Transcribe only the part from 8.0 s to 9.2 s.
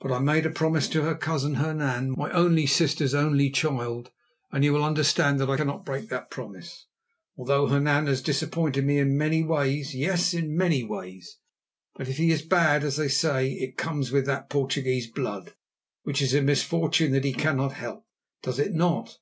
has disappointed me in